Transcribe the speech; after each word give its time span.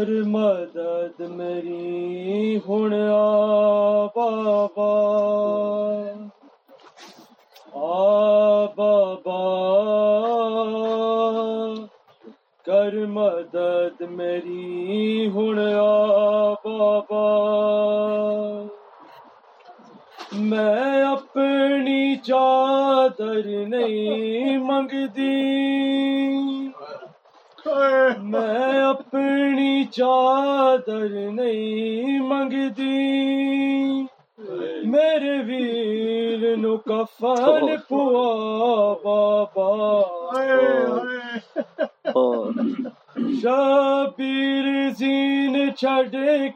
کر 0.00 0.22
مدد 0.26 1.20
میری 1.20 2.58
ہن 2.68 2.94
آ 3.12 4.06
بابا۔ 4.06 4.90
آ 7.72 8.64
بابا، 8.64 9.40
کر 12.64 13.06
مدد 13.06 14.00
میری 14.00 15.30
ہن 15.34 15.58
آ 15.76 16.52
بابا۔ 16.52 17.26
میں 20.32 21.02
اپنی 21.02 22.16
چادر 22.16 23.66
نہیں 23.66 24.58
منگتی۔ 24.58 25.50
میں 27.66 28.82
اپنی 28.82 29.84
چادر 29.92 31.08
نہیں 31.30 32.18
منگتی 32.20 34.06
میرے 34.84 35.36
ویر 35.46 36.56
نو 36.56 36.76
کفن 36.86 37.66
پوا 37.88 38.94
بابا 39.04 39.70
شبیر 43.42 44.68
زین 44.98 45.68
چھڑ 45.78 46.02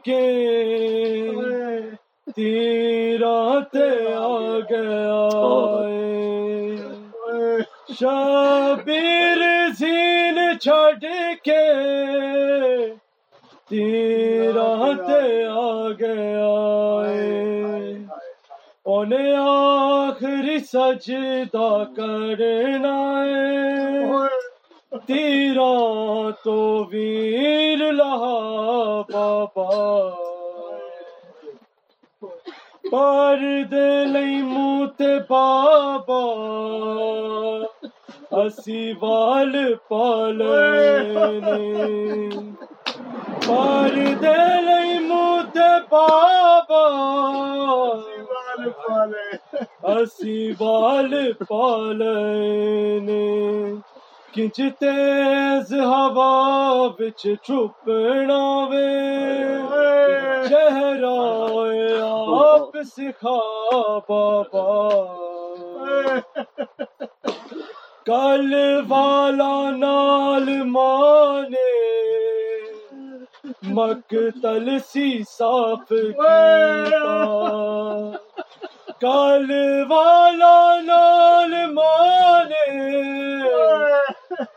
کے 0.05 0.23
تیرا 2.35 3.37
تے 3.71 3.89
آ 4.13 4.59
گیا 4.69 5.21
شبیر 7.99 9.44
چھڑ 10.65 10.91
کے 11.43 11.63
تیرا 13.69 14.71
تے 14.97 15.45
آ 15.47 15.89
گیا 15.99 16.53
انہیں 18.85 19.35
آخری 19.41 20.57
سجدہ 20.71 21.69
کرنا 21.95 22.95
ہے 23.21 24.97
تیرا 25.05 25.71
تو 26.43 26.57
ویر 26.91 27.91
لہا 27.91 28.35
بابا 29.11 29.69
پر 32.91 33.45
دے 33.71 33.89
لئی 34.07 34.41
تے 34.97 35.17
بابا 35.29 36.23
اسی 38.31 38.93
وال 39.01 39.73
پالنے 39.89 41.25
دے 44.21 44.61
لئی 44.61 44.97
تے 45.53 45.69
بابا۔ 45.91 46.85
اسی 49.83 50.51
وال 50.59 51.31
پالنے 51.49 52.15
تیز 54.57 55.73
ہوا 55.73 56.87
بچ 56.99 57.27
چھپنا 57.43 58.65
وے۔ 58.69 58.89
چہرہ 60.49 61.19
آپ 62.03 62.77
سکھا 62.83 63.37
بابا۔ 64.09 64.65
کل 68.05 68.81
والا 68.87 69.69
نال 69.69 70.63
مانے۔ 70.63 71.75
مقتل 73.63 74.79
سی 74.79 75.23
صاف 75.29 75.89
کیتا۔ 75.89 77.15
کل 79.01 79.51
والا 79.89 80.79
نال 80.81 81.14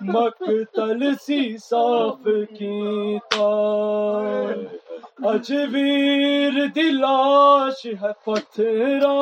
مقتل 0.08 1.02
سی 1.22 1.40
صاف 1.60 2.28
کیتا 2.50 3.48
اج 5.28 5.52
ویر 5.72 6.66
دی 6.74 6.88
لاش 6.90 7.84
ہے 8.02 8.12
پتھراں 8.24 9.14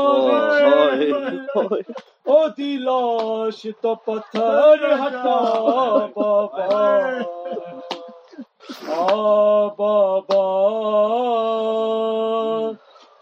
او 2.26 2.38
دی 2.58 2.76
لاش 2.78 3.66
تو 3.80 3.94
پتھر 4.04 4.84
ہٹا 5.00 5.40
بابا 6.16 6.66
آ 8.88 9.68
بابا 9.78 10.44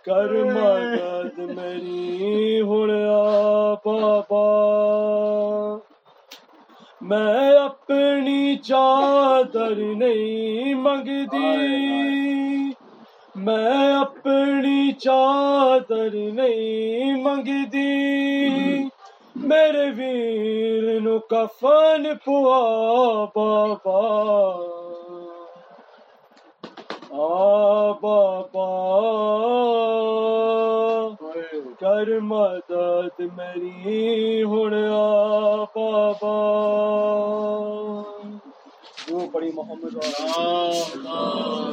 کر 0.04 0.32
مدد 0.44 1.38
میری 1.50 2.60
ہن 2.60 2.90
بابا 3.84 4.44
میں 7.08 7.58
اپنی 7.58 8.56
چادر 8.56 9.74
نہیں 9.76 10.74
منگتی 10.74 11.56
میں 13.34 13.94
اپنی 13.94 14.92
چادر 14.92 16.08
نہیں 16.12 17.22
منگتی 17.22 17.88
میرے 19.36 19.90
ویر 19.96 21.00
نو 21.00 21.18
کفن 21.18 22.06
پوا 22.24 23.24
بابا۔ 23.24 24.00
آ 27.10 27.92
بابا۔ 27.92 28.68
کر 31.80 32.20
مدد 32.20 33.20
میری 33.20 34.42
ہن 34.42 34.74
آ 34.88 35.64
بابا۔ 35.64 36.53
جو 39.34 39.52
محمد 39.54 39.94